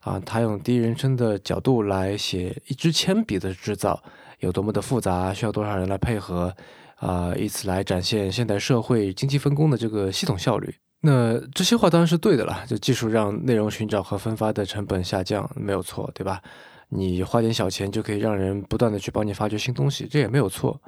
[0.00, 4.02] 啊，他用第一人称的角度来写一支铅笔的制造
[4.38, 6.54] 有多么的复杂，需要多少人来配合，
[6.96, 10.74] 啊，以此来展现现代社会经济分工的这个系统效率。
[11.02, 16.42] 那这些话当然是对的了，就技术让内容寻找和分发的成本下降，没有错，对吧？
[16.90, 20.80] 你花点小钱就可以让人不断的去帮你发掘新东西，这也没有错。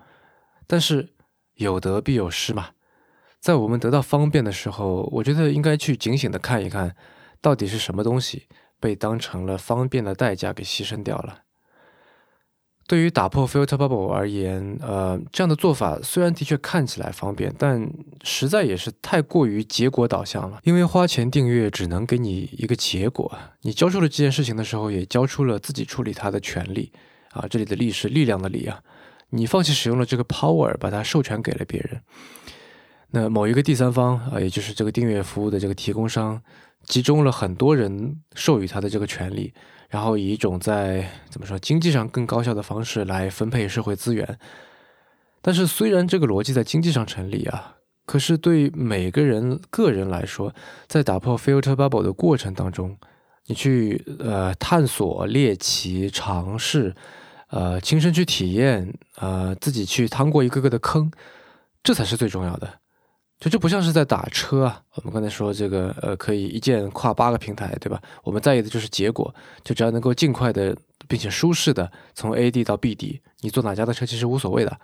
[0.66, 1.08] 但是
[1.54, 2.70] 有得必有失嘛，
[3.40, 6.94] 在我们得到方便的时候，我觉得应该去警醒的看一看，
[7.40, 8.48] 到底是什么东西
[8.82, 11.38] 被当成了方便的代价给牺牲掉了。
[12.88, 17.88] 对于打破 filter bubble 而言，呃，这样的做法虽然的确看起来方便，但
[18.22, 20.60] 实在也是太过于结果导向了。
[20.64, 26.92] 因为花钱订阅只能给你一个结果，你交出了这件事情的时候，也交出了自己处理它的权利。
[27.30, 28.82] 啊，这里的力是力量的力啊，
[29.30, 32.02] 你放弃使用了这个 power，把它授权给了别人。
[33.12, 36.42] 那某一个第三方啊，也就是这个订阅服务的这个提供商，
[36.84, 39.52] 集中了很多人授予他的这个权利。
[39.88, 44.38] 然后以一种在怎么说经济上更高效的方式来分配社会资源，
[45.42, 50.54] 但是虽然这个逻辑在经济上成立啊，可是对每个人个人来说，
[50.86, 52.96] 在打破 filter bubble 的过程当中，
[53.48, 56.94] 你去呃探索猎奇尝试，
[57.50, 61.12] 呃亲身去体验，呃自己去趟过一个个的坑，
[61.82, 62.78] 这才是最重要的。
[63.42, 64.80] 就这不像是在打车啊！
[64.94, 68.00] 我们刚才说这个，呃，可以一键跨八个平台，对吧？
[68.22, 70.76] 我们在意的就是结果，就只要能够尽快的
[71.08, 74.78] 并且舒适的从 A 地到 B 地，你坐哪家的车其实无所谓的。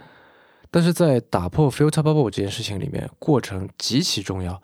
[0.72, 4.60] 但是在打破 filter bubble 这件事情里面，过程极其重要。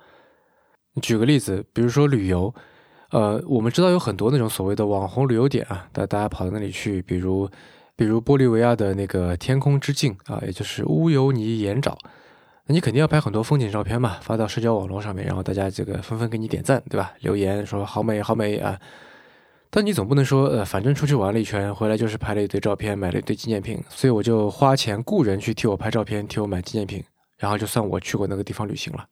[1.00, 2.52] 举个例子，比如说旅游，
[3.10, 7.48] 呃，我们知道有很多那种所谓的网红旅游点啊，大大家跑到那里去，比如，
[7.94, 11.96] 比如玻利维亚的那个天空之镜啊，也就是乌尤尼盐沼。
[12.66, 17.12] 那你肯定要拍很多风景照片嘛，发到社交网络上面，然后大家这个纷纷给你点赞，对吧？
[17.20, 18.80] 留言说好美好美啊！
[19.68, 27.04] 但你总不能说，呃，反正出去玩了一圈，回来就是拍了一堆照片，买了一堆纪念品，所以我就花钱雇人去替我拍照片，替我买纪念品，
[27.36, 29.04] 然后就算我去过那个地方旅行了。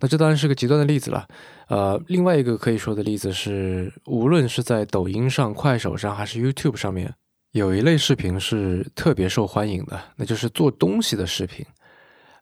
[0.00, 1.26] 那这当然是个极端的例子了。
[1.68, 7.14] 呃，另外一个可以说的例子是，无论是在抖音上、快手上，还是 YouTube 上面，
[7.52, 11.64] 有一类视频是特别受欢迎的，那就是做东西的视频。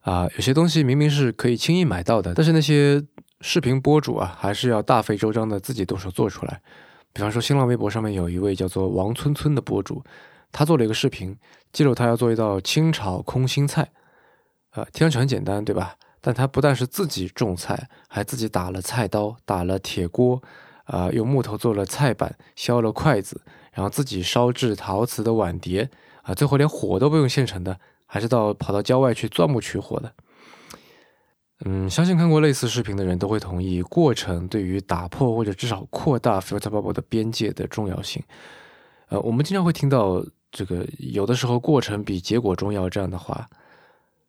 [0.01, 3.03] 啊，有些东西明明是可以轻易买到的，但是那些
[3.41, 6.61] 视频博主啊，还是要大费周章的自己动手做出来。
[7.13, 10.03] 比方说，新浪微博上面有一位叫做王村村的博主，
[10.53, 11.37] 他做了一个视频，
[11.73, 13.91] 记录他要做一道清炒空心菜。
[14.73, 15.97] 呃，听上去很简单，对吧？
[16.21, 20.41] 但他不但是自己种菜，还自己打了菜刀，打了铁锅，
[20.85, 23.41] 啊，用木头做了菜板，削了筷子，
[23.73, 25.91] 然后自己烧制陶瓷的碗碟，
[26.23, 27.81] 啊，最后连火都不用现成的。
[28.12, 30.12] 还是到跑到郊外去钻木取火的，
[31.64, 38.20] 嗯，相信看过类似视频的人都会同意，过程对于打破或者至少扩大 filter bubble 的边界的重要性。
[39.11, 40.20] 呃，我们经常会听到
[40.51, 43.49] 这个有的时候过程比结果重要这样的话，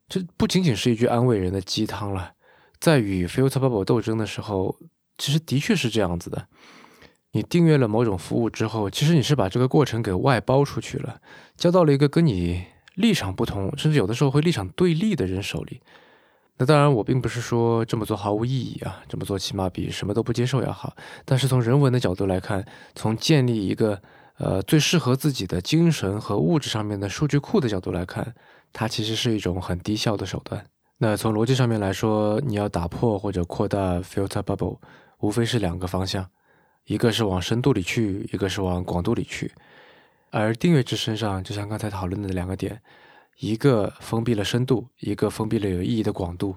[0.08, 2.34] 这不仅仅是一句安慰人的鸡汤了。
[2.80, 4.78] 在与 filter bubble 斗争的时候，
[5.17, 6.48] 其实的确是这样子的。
[7.32, 11.20] 你订阅了某种服务之后，其实你是把这个过程给外包出去了，
[11.58, 12.65] 交到了一个跟你。
[12.95, 15.82] 立场不同，甚至有的时候会立场对立的人手里。
[16.58, 20.95] 那当然，我并不是说这么做毫无意义啊，这么做起码比什么都不接受要好。
[21.25, 23.99] 但是从人文的角度来看，从建立一个
[24.38, 28.36] 呃最适合自己的精神和物质上面的数据库的角度来看，
[28.71, 30.63] 它其实是一种很低效的手段。
[30.99, 34.77] 那从逻辑上面来说，你要打破或者扩大 filter bubble，
[35.21, 36.27] 无非是两个方向，
[36.86, 39.51] 一个是往深度里去，一个是往广度里去。
[40.32, 42.82] 而订阅制身上，就像刚才讨论的两个点，
[43.38, 46.56] 一个封闭了深度，一个封闭了有意义的广度。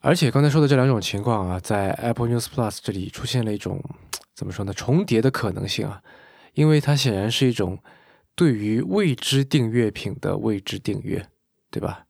[0.00, 3.82] 而且刚才说的这两种情况啊，在 Apple News Plus 这里出现了一种
[4.34, 4.72] 怎么说呢？
[4.72, 6.02] 重叠的可能性啊，
[6.54, 7.78] 因为它显然是一种
[8.34, 11.28] 对于未知订阅品的未知订阅，
[11.70, 12.06] 对吧？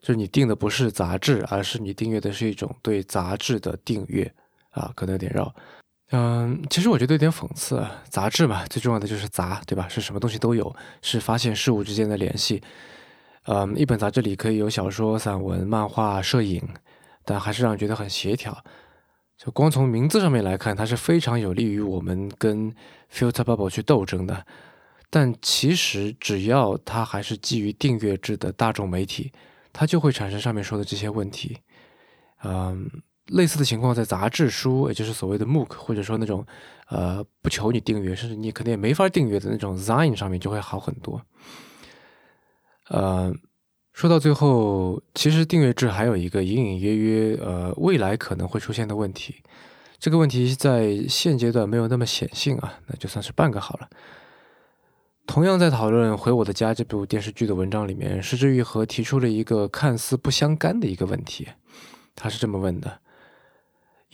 [0.00, 4.32] 就是你订的不是杂志，而是你订阅的是一种对杂志的订阅
[4.70, 5.54] 啊，可能有点绕。
[6.12, 7.84] 嗯，其实我觉得有点讽刺。
[8.08, 9.88] 杂志嘛，最重要的就是杂，对吧？
[9.88, 12.62] 是什么东西都有，是发现事物之间的联系。
[13.46, 16.62] 嗯，一本杂志里可以有小说、散文、漫画、摄影，
[17.24, 18.56] 但还是让人觉得很协调。
[19.36, 22.72] 就光从名字上面来看，它是非常有利于我们跟
[23.12, 24.46] filter bubble 去斗争的。
[25.10, 29.32] 但其实只要它还是基于订阅制的大众媒体，
[29.72, 31.58] 它就会产生上面说的这些问题。
[32.44, 32.88] 嗯。
[33.26, 36.46] 类似的情况在杂志书，也就是所谓的 MOOC，或者说那种
[36.88, 41.20] 呃不求你订阅，甚至你可能也没法订阅的那种 Zine 上面就会好很多。
[42.88, 43.34] 呃，
[43.92, 49.42] 说到最后，其实订阅制还有一个隐隐约约呃未来可能会出现的问题，
[49.98, 53.88] 这个问题在现阶段没有那么显性啊，那就算是半个好了。
[55.26, 61.48] 同样在讨论《回我的家》这部电视剧的文章里面，石之愈和提出了一个看似不相干的一个问题。
[62.14, 63.00] 他是这么问的：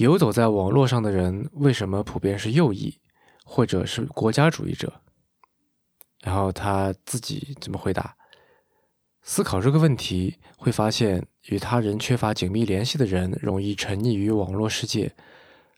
[0.02, 2.98] 游走在网络上的人为什么普遍是右翼，
[3.44, 5.00] 或者是国家主义者？
[6.22, 8.14] 然后他自己怎么回答？
[9.22, 15.14] 思考这个问题，会发现与他人缺乏紧密联系的人容易沉溺于网络世界，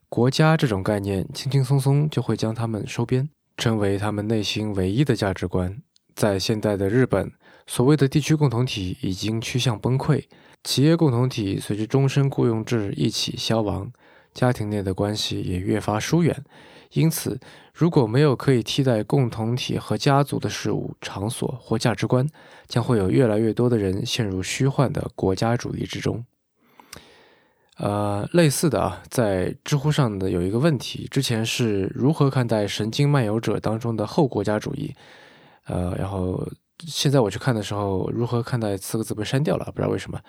[0.09, 3.29] 国家这种概念轻轻松松就会将他们收编。
[3.57, 5.81] 成为他们内心唯一的价值观。
[6.17, 7.31] 在现代的日本，
[7.69, 10.25] 所谓的地区共同体已经趋向崩溃，
[10.65, 13.93] 企业共同体随着终身雇佣制一起消亡，
[14.35, 16.45] 家庭内的关系也越发疏远。
[16.93, 17.41] 因此，
[17.73, 22.25] 如果没有可以替代共同体和家族的事物、场所或价值观，
[22.69, 26.25] 将会有越来越多的人陷入虚幻的国家主义之中。
[27.79, 34.95] 呃，类似的啊，在知乎上的有一个问题，之前是如何看待《神经漫游者》当中的后国家主义？
[35.65, 36.47] 呃，然后
[36.87, 40.21] 现在我去看的时候，如何看待四个字被删掉了，不知道为什么。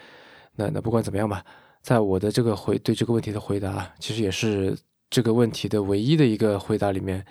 [0.55, 1.45] 那那不管怎么样吧，
[1.85, 4.75] 在我的这个回对这个问题的回答，其实也是
[5.07, 7.23] 这个问题的唯一的一个回答里面，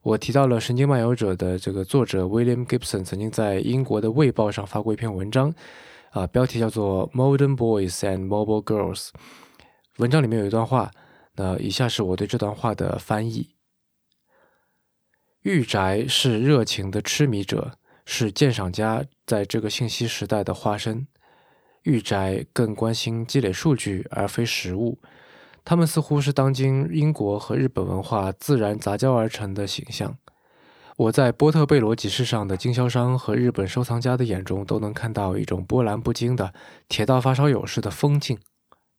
[0.00, 5.54] 我提到了《神经漫游者》的这个作者 William Gibson 曾经在英国的《卫报》上发过一篇文章，
[6.12, 9.08] 啊，标题叫做《Modern Boys and Mobile Girls》。
[9.98, 10.90] 文章里面有一段话，
[11.36, 13.50] 那以下是我对这段话的翻译：
[15.42, 17.72] 御宅是热情的痴迷者，
[18.06, 21.06] 是鉴赏家在这个信息时代的化身。
[21.88, 24.98] 御宅更关心积累数据而非实物，
[25.64, 30.18] 他们似乎是当今英国和日本文化自然杂交而成的形象。
[30.98, 36.52] 我在波特贝罗集市上的经销商和日本收藏家的眼中，都能看到一种波澜不惊的
[36.90, 38.38] 铁道发烧友式的风景。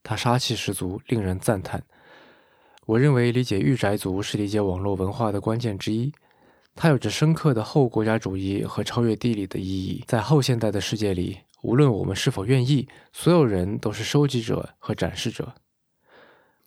[0.01, 1.83] 他杀气十足，令人赞叹。
[2.87, 6.11] 我认为理解御宅族是理解网络文化的关键之一。
[6.73, 10.03] 它有着深刻的后国家主义和超越地理的意义。
[10.07, 15.53] 在后现代的世界里，无论我们是否愿意，所有人都是收集者和展示者。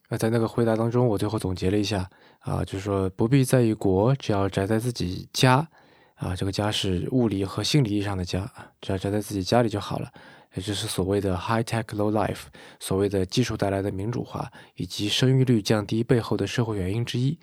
[0.09, 5.67] 那在那个回答当中，我最后总结了一下啊，就是说不必在意国，只要宅在自己家
[6.15, 8.47] 啊，这个家是物理和心理意义上的家
[8.81, 10.11] 只要宅在自己家里就好了。
[10.55, 12.43] 也就是所谓的 high tech low life，
[12.79, 17.39] 所谓的技术带来的民主化以及生育率降低背后的社会原因之一。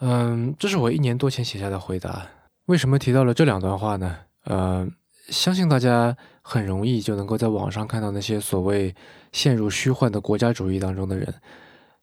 [0.00, 2.26] 嗯，这是我一年多前写下的回答。
[2.64, 4.20] 为什么提到了这两段话呢？
[4.44, 4.88] 呃，
[5.28, 8.94] 相信大家很容易就能够在网上看到那些所谓
[9.32, 11.32] 陷入虚幻的国家主义当中的人。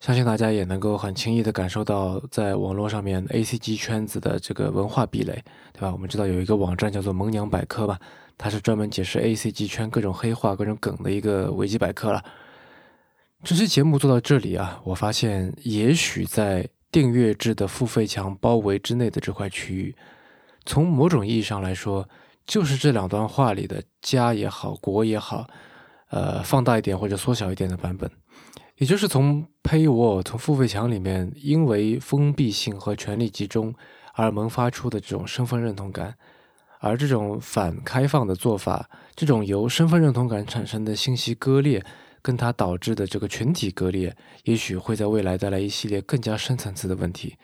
[0.00, 5.40] 相信大家也能够很轻易的感受到，在网络上面 A C G 圈子的这个文化壁垒，
[5.72, 5.92] 对吧？
[5.92, 8.00] 我们知道有一个网站叫做“萌娘百科”吧。
[8.36, 12.20] 它是专门解释 A C G 圈各种黑话、各种梗的一个维基百科了。
[13.44, 19.94] 这期节目做到这里啊，我发现也许在订阅制的付费墙包围之内的这块区域，
[20.64, 22.08] 从某种意义上来说，
[22.46, 25.46] 就是这两段话里的“家”也好，“国”也好，
[26.10, 28.10] 呃，放大一点或者缩小一点的版本，
[28.78, 33.74] 也就是从 Paywall 从付费墙里面因为封闭性和权力集中
[34.14, 36.14] 而萌发出的这种身份认同感。
[36.84, 41.80] 而这种反开放的做法，这种由身份认同感产生的信息割裂，
[42.20, 47.36] 跟它导致的这个群体割裂，也许会在未来带来一系列更加深层次的问题。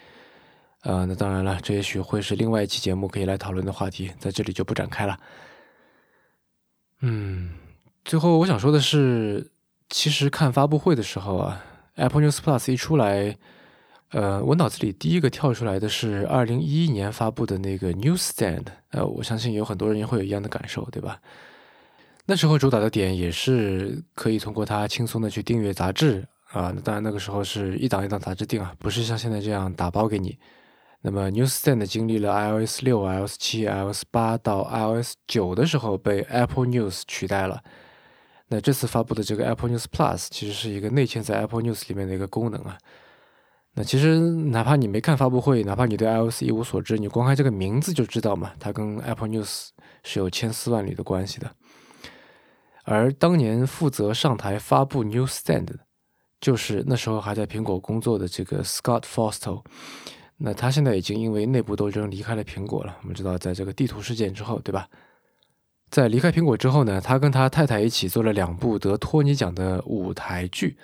[0.82, 5.18] 呃，那当然了，这也许会是另外一期节目可以来讨论的话题，在这里就不展开了。
[7.00, 7.54] 嗯，
[8.04, 9.50] 最后我想说的是，
[9.90, 11.64] 其实看发布会的时候啊
[11.96, 13.36] ，Apple News Plus 一出来。
[14.10, 21.20] 呃，我脑子里第一个跳出来的是二零一一年发布的那个 Newsstand，呃，我相信有很多人也会有一样的感受，对吧？
[22.24, 30.38] 那时候主打的点也是可以通过它轻松的去订阅杂志啊，当然那个时候是一档一档杂志订啊，不是像现在这样打包给你。
[31.00, 37.62] 那么 Newsstand 经历了 iOS 六、iOS 七、iOS 八到 iOS 九的时候被 Apple News 取代了。
[38.48, 42.76] 那这次发布的这个 Apple News Plus 其实是一个内嵌在 Apple News 里面的一个功能啊。
[43.74, 49.68] 那其实，哪怕你没看发布会，哪怕你对 iOS 一无所知，你光看这个名字就知道嘛，它跟 Apple News
[50.02, 51.48] 是有千丝万缕的关系的。
[52.82, 55.78] 而当年负责上台发布 Newsstand 的，
[56.40, 59.62] 就是那时候还在苹果工作的这个 Scott Forstall。
[60.40, 62.96] 那他现在已经因为内部斗争离开了苹果了。
[63.02, 64.88] 我们知道，在这个地图事件之后，对吧？
[65.90, 70.76] 在离开苹果之后呢，他跟他太太一起做了两部得托尼奖的舞台剧。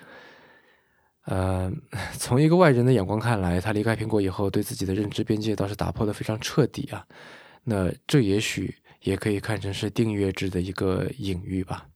[1.25, 1.71] 呃，
[2.19, 7.05] 从一个外人的眼光看来，他离开苹果以后，对自己的认知边界倒是打破的非常彻底啊。
[7.63, 11.87] 那这也许也可以看成是订阅制的一个隐喻吧。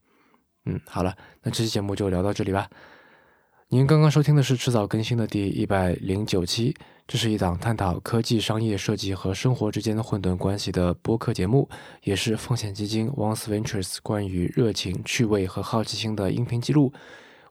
[0.65, 2.69] 嗯，好了，那这期节目就聊到这里吧。
[3.71, 6.75] 您刚刚收听的是迟早更新的第一百零九期，
[7.07, 11.69] 这是一档探讨科技、商业、设计和生活之间的混沌关系的播客节目，
[12.01, 16.91] 也是风险基金 Once Ventures 关于热情、趣味和好奇心的音频记录。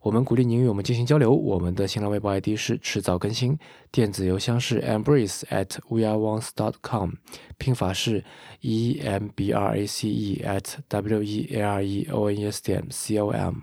[0.01, 1.33] 我们鼓励您与我们进行交流。
[1.33, 3.57] 我们的新浪微博 ID 是迟早更新，
[3.93, 7.13] 电子邮箱是 embrace at weareones dot com，
[7.59, 8.25] 拼法是
[8.63, 12.37] e m b r a c e at w e a r e o n
[12.37, 13.55] e s 点 c o m。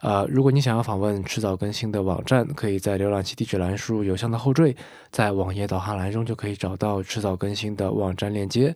[0.00, 4.76] 呃，如果你想要访问迟早更新的网站，可以在浏览器地址栏输入邮箱的后缀，
[5.10, 8.74] 在网页导航栏中就可以找到迟早更新的网站链接。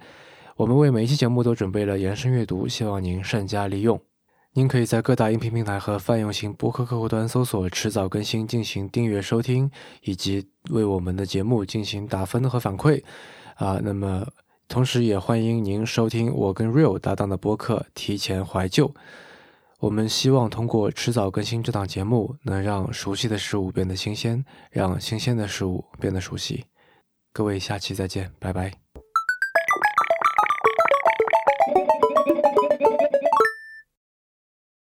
[0.57, 4.01] 我们为每一期节目都准备了延伸阅读，希望您善加利用。
[4.55, 9.71] 您可以在各大音频平台和泛用型播客客户端搜索“迟早更新”进行订阅收听，
[10.03, 13.03] 以及为我们的节目进行打分和反馈。
[13.55, 14.27] 啊，那么
[14.69, 18.89] 同时也欢迎您收听我跟 Real 搭档的播客《提前怀旧》。
[19.83, 26.65] 我们希望通过迟早更新这档节目，能让熟悉的事物变得新鲜，让新鲜的事物变得熟悉。
[27.33, 28.73] 各位，下期再见，拜拜。